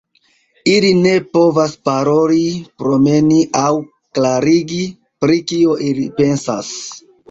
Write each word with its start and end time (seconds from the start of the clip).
Ili 0.69 0.89
ne 1.01 1.11
povas 1.37 1.75
paroli, 1.91 2.41
promeni 2.83 3.39
aŭ 3.63 3.69
klarigi 4.17 4.85
pri 5.23 5.43
kio 5.49 5.81
ili 5.95 6.13
pensas. 6.21 6.79